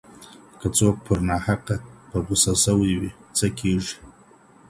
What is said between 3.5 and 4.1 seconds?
کيږي؟